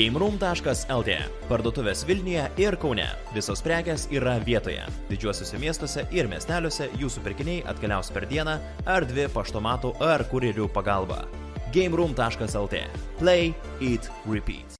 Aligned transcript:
GameRoom.lt 0.00 1.16
Parduotuvės 1.48 2.06
Vilniuje 2.08 2.46
ir 2.62 2.76
Kaune. 2.80 3.04
Visos 3.34 3.60
prekes 3.60 4.06
yra 4.14 4.38
vietoje. 4.46 4.86
Didžiuosiuose 5.10 5.60
miestuose 5.60 6.04
ir 6.16 6.28
miesteliuose 6.30 6.86
jūsų 6.96 7.24
pirkiniai 7.26 7.64
atkeliaus 7.68 8.08
per 8.14 8.24
dieną 8.30 8.56
ar 8.88 9.04
dvi 9.04 9.26
paštomatų 9.34 9.92
ar 10.00 10.24
kurjerių 10.30 10.70
pagalba. 10.72 11.26
GameRoom.lt 11.74 12.80
Play, 13.18 13.52
Eat, 13.84 14.08
Repeat. 14.24 14.78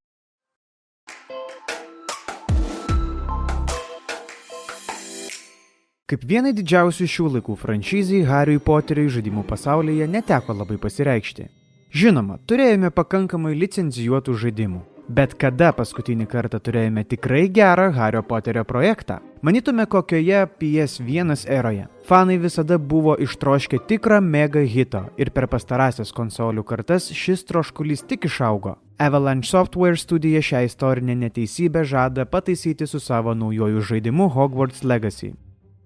Kaip 6.11 6.25
vienai 6.27 6.51
didžiausių 6.57 7.07
šių 7.07 7.29
laikų 7.37 7.55
franšizijai 7.61 8.27
Harry 8.27 8.59
Potteriui 8.59 9.13
žaidimų 9.13 9.45
pasaulyje 9.47 10.09
neteko 10.11 10.57
labai 10.57 10.81
pasireikšti. 10.81 11.51
Žinoma, 11.91 12.41
turėjome 12.47 12.89
pakankamai 12.95 13.53
licencijuotų 13.59 14.39
žaidimų. 14.47 14.81
Bet 15.11 15.33
kada 15.43 15.73
paskutinį 15.75 16.23
kartą 16.31 16.61
turėjome 16.63 17.03
tikrai 17.11 17.49
gerą 17.51 17.89
Hario 17.97 18.21
Poterio 18.23 18.63
projektą? 18.63 19.17
Manytume 19.43 19.83
kokioje 19.91 20.45
PS1 20.61 21.33
eroje. 21.51 21.89
Fanai 22.07 22.37
visada 22.39 22.79
buvo 22.79 23.17
ištroškę 23.19 23.81
tikrą 23.91 24.21
mega 24.23 24.63
hito 24.63 25.01
ir 25.19 25.33
per 25.35 25.49
pastarąsias 25.51 26.15
konsolių 26.15 26.63
kartas 26.63 27.11
šis 27.11 27.43
troškulys 27.49 28.07
tik 28.07 28.29
išaugo. 28.31 28.77
Avalanche 29.03 29.51
Software 29.51 29.99
studija 29.99 30.43
šią 30.47 30.63
istorinę 30.69 31.17
neteisybę 31.25 31.83
žada 31.85 32.25
pataisyti 32.25 32.87
su 32.87 33.01
savo 33.01 33.35
naujojų 33.35 33.83
žaidimu 33.91 34.31
Hogwarts 34.31 34.85
Legacy. 34.85 35.33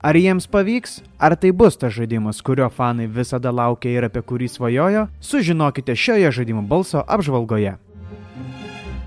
Ar 0.04 0.20
jiems 0.20 0.44
pavyks? 0.52 0.98
Ar 1.16 1.32
tai 1.40 1.54
bus 1.56 1.80
tas 1.80 1.96
žaidimas, 1.96 2.42
kurio 2.44 2.68
fanai 2.68 3.08
visada 3.08 3.48
laukia 3.48 3.88
ir 3.88 4.04
apie 4.04 4.20
kurį 4.20 4.50
svajojo? 4.52 5.06
Sužinokite 5.16 5.96
šioje 5.96 6.28
žaidimų 6.42 6.66
balso 6.68 7.00
apžvalgoje. 7.08 7.78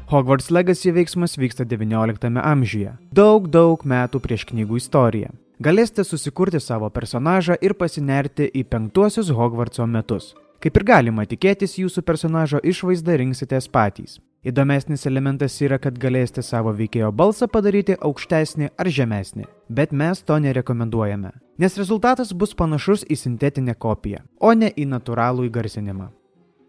Hogwarts 0.08 0.52
Legacy 0.52 0.92
veiksmas 0.96 1.36
vyksta 1.36 1.66
XIX 1.68 2.40
amžiuje, 2.40 2.94
daug 3.12 3.50
daug 3.52 3.82
metų 3.84 4.22
prieš 4.24 4.46
knygų 4.48 4.78
istoriją. 4.80 5.34
Galėsite 5.60 6.06
susikurti 6.08 6.62
savo 6.64 6.88
personažą 6.96 7.58
ir 7.60 7.74
pasinerti 7.76 8.48
į 8.56 8.64
penktuosius 8.72 9.34
Hogwartso 9.36 9.84
metus. 9.84 10.30
Kaip 10.64 10.80
ir 10.80 10.86
galima 10.88 11.26
tikėtis, 11.28 11.76
jūsų 11.82 12.06
personažo 12.08 12.62
išvaizdą 12.64 13.18
rinksitės 13.20 13.68
patys. 13.68 14.22
Įdomesnis 14.48 15.04
elementas 15.10 15.60
yra, 15.60 15.76
kad 15.76 16.00
galėsite 16.00 16.40
savo 16.40 16.72
veikėjo 16.72 17.12
balsą 17.12 17.50
padaryti 17.52 17.98
aukštesnį 18.00 18.70
ar 18.80 18.88
žemesnį, 18.88 19.44
bet 19.68 19.92
mes 19.92 20.24
to 20.24 20.38
nerekomenduojame, 20.40 21.34
nes 21.60 21.76
rezultatas 21.76 22.32
bus 22.32 22.56
panašus 22.56 23.04
į 23.12 23.20
sintetinę 23.26 23.76
kopiją, 23.76 24.24
o 24.40 24.54
ne 24.56 24.72
į 24.72 24.88
natūralų 24.88 25.50
įgarsinimą. 25.50 26.14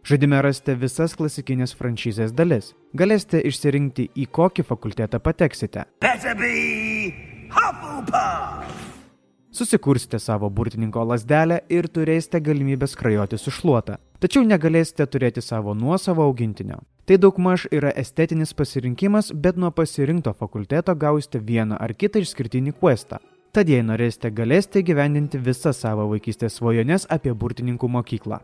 Žaidime 0.08 0.38
rasite 0.40 0.72
visas 0.72 1.12
klasikinės 1.18 1.74
franšizės 1.76 2.30
dalis. 2.32 2.70
Galėsite 2.96 3.42
išsirinkti, 3.44 4.06
į 4.16 4.24
kokį 4.32 4.64
fakultetą 4.64 5.20
pateksite. 5.20 5.82
Susikursite 9.52 10.22
savo 10.22 10.48
burtininko 10.48 11.04
lasdelę 11.10 11.60
ir 11.68 11.90
turėsite 11.92 12.40
galimybę 12.40 12.88
skrajoti 12.88 13.36
su 13.36 13.52
šluota. 13.52 13.98
Tačiau 14.24 14.48
negalėsite 14.48 15.04
turėti 15.12 15.44
savo 15.44 15.76
nuosavo 15.76 16.24
augintinio. 16.24 16.80
Tai 17.04 17.20
daugmaž 17.20 17.68
yra 17.68 17.92
estetinis 17.92 18.56
pasirinkimas, 18.56 19.34
bet 19.34 19.60
nuo 19.60 19.68
pasirinkto 19.70 20.32
fakulteto 20.32 20.96
gausite 20.96 21.44
vieną 21.44 21.76
ar 21.76 21.92
kitą 21.92 22.24
išskirtinį 22.24 22.78
questą. 22.80 23.20
Tad 23.52 23.68
jei 23.68 23.84
norėsite, 23.84 24.32
galėsite 24.32 24.80
gyvendinti 24.88 25.36
visas 25.36 25.84
savo 25.84 26.08
vaikystės 26.14 26.62
svajones 26.62 27.04
apie 27.12 27.36
burtininkų 27.36 27.92
mokyklą. 27.92 28.40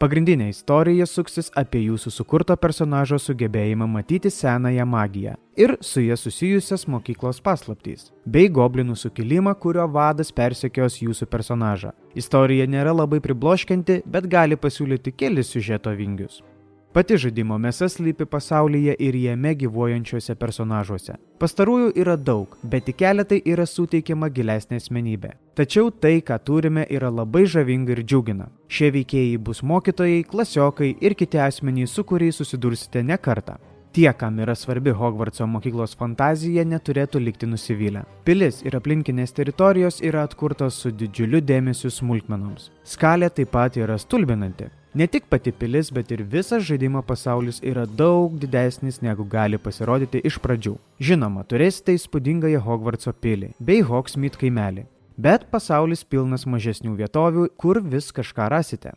Pagrindinė 0.00 0.46
istorija 0.48 1.04
suksis 1.04 1.50
apie 1.60 1.82
jūsų 1.82 2.08
sukurto 2.14 2.54
personažo 2.56 3.18
sugebėjimą 3.20 3.84
matyti 3.84 4.30
senąją 4.32 4.86
magiją 4.88 5.34
ir 5.60 5.74
su 5.84 6.00
jie 6.00 6.16
susijusias 6.16 6.86
mokyklos 6.88 7.42
paslaptys, 7.44 8.06
bei 8.24 8.48
goblinų 8.48 8.96
sukilimą, 8.96 9.52
kurio 9.60 9.84
vadas 9.92 10.32
persekios 10.32 10.96
jūsų 11.02 11.28
personažą. 11.28 11.92
Istorija 12.16 12.64
nėra 12.64 12.96
labai 12.96 13.20
pribloškianti, 13.20 13.98
bet 14.06 14.30
gali 14.32 14.56
pasiūlyti 14.56 15.12
kelis 15.12 15.52
siužeto 15.52 15.92
vingius. 16.00 16.40
Pati 16.90 17.14
žaidimo 17.22 17.54
mėsa 17.62 17.86
slypi 17.86 18.26
pasaulyje 18.26 18.96
ir 19.06 19.14
jame 19.14 19.52
gyvuojančiuose 19.54 20.34
personažuose. 20.34 21.12
Pastarųjų 21.38 21.92
yra 22.02 22.16
daug, 22.18 22.56
bet 22.72 22.88
tik 22.88 22.96
keletai 22.98 23.38
yra 23.52 23.62
suteikiama 23.62 24.26
gilesnė 24.34 24.80
asmenybė. 24.80 25.30
Tačiau 25.54 25.92
tai, 25.94 26.16
ką 26.18 26.40
turime, 26.42 26.82
yra 26.90 27.12
labai 27.14 27.44
žavinga 27.52 27.94
ir 27.94 28.02
džiugina. 28.02 28.48
Šie 28.66 28.90
veikėjai 28.96 29.38
bus 29.38 29.62
mokytojai, 29.62 30.24
klasiokai 30.32 30.96
ir 30.98 31.14
kiti 31.14 31.38
asmenys, 31.38 31.94
su 31.94 32.02
kuriais 32.02 32.42
susidursite 32.42 33.04
ne 33.06 33.20
kartą. 33.22 33.60
Tie, 33.94 34.10
kam 34.18 34.42
yra 34.42 34.58
svarbi 34.58 34.90
Hogwartso 34.90 35.46
mokyklos 35.46 35.94
fantazija, 35.98 36.66
neturėtų 36.66 37.22
likti 37.22 37.46
nusivylę. 37.46 38.02
Pilis 38.26 38.64
ir 38.66 38.74
aplinkinės 38.78 39.34
teritorijos 39.38 40.02
yra 40.02 40.26
atkurtos 40.26 40.82
su 40.82 40.90
didžiuliu 40.90 41.38
dėmesiu 41.38 41.94
smulkmenoms. 41.94 42.72
Skalė 42.82 43.30
taip 43.30 43.54
pat 43.54 43.78
yra 43.78 43.98
stulbinanti. 43.98 44.72
Ne 44.94 45.06
tik 45.06 45.28
pati 45.30 45.52
pilis, 45.52 45.92
bet 45.94 46.10
ir 46.10 46.24
visas 46.26 46.64
žaidimo 46.66 47.02
pasaulis 47.06 47.60
yra 47.62 47.84
daug 47.86 48.32
didesnis 48.42 48.96
negu 49.00 49.22
gali 49.22 49.58
pasirodyti 49.58 50.18
iš 50.26 50.40
pradžių. 50.42 50.72
Žinoma, 50.98 51.44
turėsite 51.46 51.94
įspūdingąją 51.94 52.58
Hogwartso 52.64 53.12
pilį 53.14 53.52
bei 53.62 53.84
Hogsmeade 53.86 54.40
kaimelį. 54.40 54.88
Bet 55.14 55.46
pasaulis 55.52 56.02
pilnas 56.02 56.42
mažesnių 56.42 56.96
vietovių, 56.98 57.46
kur 57.56 57.78
vis 57.86 58.10
kažką 58.10 58.50
rasite. 58.50 58.96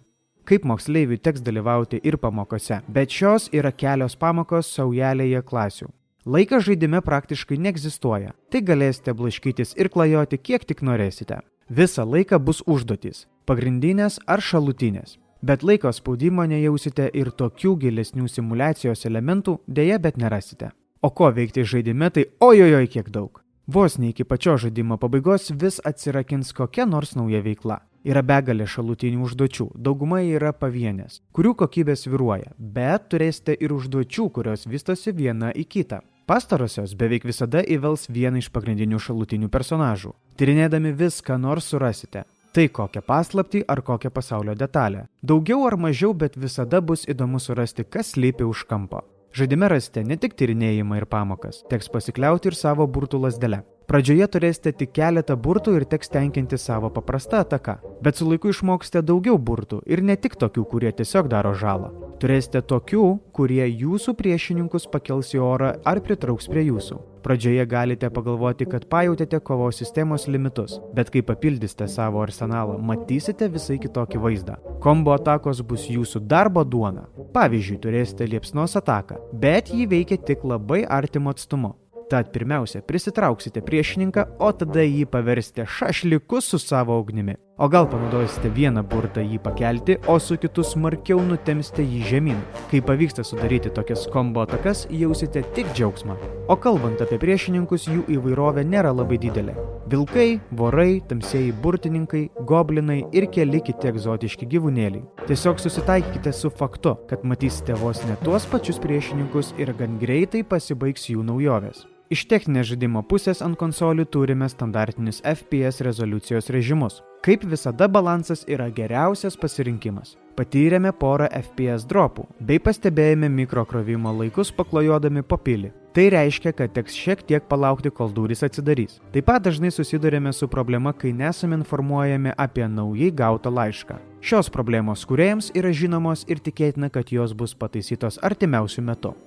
Kaip 0.49 0.65
moksleiviui 0.65 1.21
teks 1.21 1.45
dalyvauti 1.45 2.01
ir 2.01 2.17
pamokose, 2.17 2.81
bet 2.89 3.13
šios 3.13 3.51
yra 3.53 3.69
kelios 3.69 4.17
pamokos 4.17 4.73
saujelėje 4.73 5.45
klasių. 5.45 5.91
Laikas 6.25 6.65
žaidime 6.65 7.03
praktiškai 7.05 7.59
neegzistuoja, 7.61 8.33
tai 8.49 8.65
galėsite 8.65 9.13
blaškytis 9.13 9.77
ir 9.77 9.93
klajoti 9.93 10.41
kiek 10.41 10.65
tik 10.65 10.81
norėsite. 10.81 11.43
Visą 11.69 12.01
laiką 12.01 12.39
bus 12.39 12.63
užduotys- 12.65 13.27
pagrindinės 13.47 14.17
ar 14.25 14.41
šalutinės 14.41 15.19
bet 15.43 15.63
laiko 15.63 15.91
spaudimo 15.91 16.45
nejausite 16.47 17.09
ir 17.13 17.29
tokių 17.35 17.75
gilesnių 17.83 18.29
simulacijos 18.31 19.05
elementų 19.09 19.59
dėja 19.67 19.99
bet 19.99 20.17
nerasite. 20.17 20.71
O 21.03 21.09
ko 21.11 21.27
veikti 21.35 21.65
žaidime, 21.67 22.09
tai 22.09 22.29
ojojoj 22.39 22.87
kiek 22.87 23.09
daug. 23.11 23.41
Vos 23.67 23.97
ne 23.99 24.13
iki 24.13 24.23
pačios 24.23 24.61
žaidimo 24.63 24.97
pabaigos 24.97 25.51
vis 25.51 25.81
atsirakins 25.83 26.53
kokia 26.55 26.85
nors 26.85 27.15
nauja 27.19 27.43
veikla. 27.43 27.81
Yra 28.03 28.19
begalė 28.23 28.65
šalutinių 28.67 29.23
užduočių, 29.23 29.69
dauguma 29.79 30.19
yra 30.27 30.51
pavienės, 30.51 31.21
kurių 31.35 31.53
kokybė 31.61 31.95
sviruoja, 31.95 32.51
bet 32.59 33.07
turėsite 33.11 33.55
ir 33.55 33.71
užduočių, 33.71 34.25
kurios 34.35 34.67
vystosi 34.67 35.13
viena 35.15 35.53
į 35.55 35.63
kitą. 35.75 36.01
Pastarosios 36.27 36.95
beveik 36.99 37.23
visada 37.27 37.63
įvels 37.63 38.09
vieną 38.11 38.39
iš 38.43 38.49
pagrindinių 38.51 38.99
šalutinių 38.99 39.47
personažų. 39.51 40.11
Tyrinėdami 40.39 40.91
viską 40.99 41.35
nors 41.39 41.71
surasite, 41.71 42.23
Tai 42.53 42.67
kokią 42.69 43.01
paslaptį 43.01 43.63
ar 43.73 43.79
kokią 43.81 44.11
pasaulio 44.13 44.53
detalę. 44.53 45.07
Daugiau 45.25 45.63
ar 45.65 45.73
mažiau, 45.73 46.11
bet 46.13 46.35
visada 46.37 46.83
bus 46.85 47.07
įdomu 47.09 47.39
surasti, 47.41 47.81
kas 47.81 48.13
slypi 48.13 48.45
už 48.45 48.67
kampo. 48.69 49.01
Žaidime 49.33 49.71
rasite 49.73 50.03
ne 50.05 50.19
tik 50.21 50.35
tyrinėjimą 50.37 50.99
ir 50.99 51.07
pamokas, 51.09 51.63
teks 51.71 51.89
pasikliauti 51.89 52.51
ir 52.51 52.57
savo 52.59 52.85
burtų 52.85 53.23
lasdelę. 53.23 53.63
Pradžioje 53.88 54.27
turėsite 54.31 54.71
tik 54.79 54.94
keletą 54.95 55.35
burtų 55.35 55.75
ir 55.77 55.85
teks 55.89 56.11
tenkinti 56.13 56.57
savo 56.57 56.89
paprastą 56.94 57.41
ataką, 57.44 57.75
bet 58.03 58.19
su 58.19 58.27
laiku 58.29 58.53
išmoksite 58.53 59.03
daugiau 59.03 59.35
burtų 59.38 59.81
ir 59.85 60.01
ne 60.01 60.16
tik 60.16 60.38
tokių, 60.39 60.63
kurie 60.71 60.91
tiesiog 60.95 61.27
daro 61.31 61.51
žalą. 61.53 61.91
Turėsite 62.23 62.61
tokių, 62.63 63.07
kurie 63.35 63.66
jūsų 63.67 64.13
priešininkus 64.16 64.88
pakels 64.88 65.33
į 65.35 65.41
orą 65.44 65.73
ar 65.83 65.99
pritrauks 66.05 66.47
prie 66.47 66.63
jūsų. 66.69 67.01
Pradžioje 67.23 67.66
galite 67.67 68.07
pagalvoti, 68.11 68.67
kad 68.71 68.88
pajutėte 68.91 69.41
kovos 69.44 69.77
sistemos 69.79 70.29
limitus, 70.31 70.77
bet 70.95 71.11
kai 71.11 71.23
papildysite 71.23 71.88
savo 71.91 72.23
arsenalą, 72.23 72.79
matysite 72.79 73.51
visai 73.51 73.79
kitokį 73.83 74.23
vaizdą. 74.23 74.57
Kombo 74.83 75.15
atakos 75.15 75.59
bus 75.67 75.89
jūsų 75.91 76.23
darbo 76.31 76.63
duona. 76.63 77.09
Pavyzdžiui, 77.35 77.79
turėsite 77.83 78.27
liepsnos 78.31 78.79
ataką, 78.79 79.19
bet 79.35 79.71
jį 79.71 79.88
veikia 79.95 80.19
tik 80.19 80.44
labai 80.47 80.83
artimo 80.88 81.31
atstumu. 81.35 81.75
Tad 82.09 82.31
pirmiausia, 82.33 82.81
prisitrauksite 82.85 83.63
priešininką, 83.65 84.25
o 84.44 84.51
tada 84.51 84.83
jį 84.83 85.05
paversite 85.09 85.65
šašliku 85.65 86.41
su 86.44 86.59
savo 86.59 87.00
ugnimi. 87.00 87.38
O 87.57 87.69
gal 87.69 87.85
panaudosite 87.85 88.50
vieną 88.50 88.81
burtą 88.89 89.21
jį 89.21 89.38
pakelti, 89.45 90.00
o 90.09 90.15
su 90.17 90.39
kitu 90.41 90.63
smarkiau 90.65 91.19
nutemsite 91.21 91.83
jį 91.85 92.00
žemyn. 92.09 92.39
Kai 92.71 92.79
pavyksta 92.81 93.21
sudaryti 93.21 93.69
tokias 93.69 94.07
kombo 94.09 94.41
atakas, 94.41 94.88
jausite 94.89 95.44
tik 95.53 95.69
džiaugsmą. 95.77 96.15
O 96.50 96.57
kalbant 96.57 97.03
apie 97.05 97.21
priešininkus, 97.21 97.85
jų 97.94 98.07
įvairovė 98.15 98.65
nėra 98.65 98.89
labai 98.97 99.21
didelė. 99.21 99.53
Vilkai, 99.94 100.39
vorai, 100.50 100.97
tamsieji 101.05 101.53
burtininkai, 101.61 102.23
goblinai 102.41 103.03
ir 103.13 103.29
keli 103.29 103.61
kiti 103.61 103.94
egzotiški 103.94 104.49
gyvūnėliai. 104.49 105.06
Tiesiog 105.29 105.61
susitaikykite 105.61 106.33
su 106.33 106.49
faktu, 106.49 106.97
kad 107.06 107.21
matysite 107.21 107.77
vos 107.77 108.01
ne 108.09 108.17
tuos 108.25 108.49
pačius 108.49 108.81
priešininkus 108.81 109.53
ir 109.61 109.77
gan 109.77 110.01
greitai 110.01 110.41
pasibaigs 110.41 111.11
jų 111.13 111.21
naujovės. 111.29 111.85
Iš 112.13 112.27
techninės 112.30 112.68
žaidimo 112.69 113.01
pusės 113.10 113.39
ant 113.42 113.57
konsolių 113.57 114.04
turime 114.13 114.45
standartinius 114.51 115.24
FPS 115.25 115.81
rezoliucijos 115.88 116.51
režimus. 116.54 117.00
Kaip 117.25 117.45
visada 117.50 117.88
balansas 117.89 118.44
yra 118.45 118.68
geriausias 118.69 119.38
pasirinkimas. 119.39 120.12
Patyrėme 120.38 120.92
porą 121.00 121.30
FPS 121.39 121.88
dropų, 121.89 122.27
bei 122.38 122.62
pastebėjome 122.62 123.31
mikrokrovimo 123.33 124.13
laikus 124.19 124.54
paklojodami 124.54 125.25
po 125.25 125.39
pilį. 125.42 125.74
Tai 125.94 126.07
reiškia, 126.13 126.54
kad 126.57 126.75
teks 126.77 126.94
šiek 127.01 127.25
tiek 127.25 127.50
palaukti, 127.50 127.89
kol 127.89 128.13
durys 128.13 128.45
atsidarys. 128.45 129.00
Taip 129.16 129.30
pat 129.31 129.48
dažnai 129.50 129.74
susidurėme 129.74 130.33
su 130.38 130.50
problema, 130.51 130.94
kai 130.94 131.16
nesame 131.18 131.57
informuojami 131.63 132.38
apie 132.38 132.69
naujai 132.69 133.09
gautą 133.09 133.50
laišką. 133.54 134.01
Šios 134.21 134.54
problemos 134.54 135.06
kuriejams 135.09 135.50
yra 135.57 135.74
žinomos 135.74 136.27
ir 136.30 136.42
tikėtina, 136.45 136.94
kad 136.94 137.09
jos 137.09 137.33
bus 137.33 137.57
pataisytos 137.57 138.21
artimiausių 138.21 138.89
metų. 138.92 139.18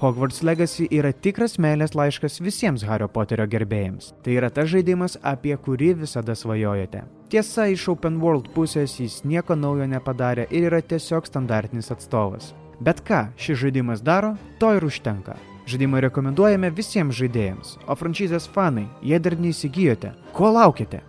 Hogwarts 0.00 0.40
Legacy 0.40 0.86
yra 0.96 1.10
tikras 1.12 1.58
meilės 1.60 1.92
laiškas 1.92 2.38
visiems 2.40 2.80
Hario 2.88 3.04
Poterio 3.12 3.44
gerbėjams. 3.52 4.14
Tai 4.24 4.32
yra 4.32 4.48
tas 4.48 4.70
žaidimas, 4.72 5.18
apie 5.20 5.52
kurį 5.60 5.90
visada 6.06 6.32
svajojate. 6.32 7.02
Tiesa, 7.28 7.66
iš 7.68 7.84
Open 7.92 8.16
World 8.22 8.48
pusės 8.54 8.94
jis 8.96 9.18
nieko 9.28 9.58
naujo 9.60 9.84
nepadarė 9.84 10.46
ir 10.48 10.70
yra 10.70 10.80
tiesiog 10.80 11.28
standartinis 11.28 11.92
atstovas. 11.92 12.54
Bet 12.80 13.04
ką 13.04 13.26
šis 13.36 13.60
žaidimas 13.66 14.00
daro, 14.00 14.38
to 14.56 14.72
ir 14.78 14.88
užtenka. 14.88 15.36
Žaidimą 15.68 16.00
rekomenduojame 16.06 16.72
visiems 16.72 17.20
žaidėjams, 17.20 17.76
o 17.84 17.92
franšizės 17.92 18.48
fanai, 18.56 18.88
jei 19.04 19.20
dar 19.20 19.36
neįsigijote, 19.36 20.14
ko 20.32 20.48
laukite? 20.56 21.04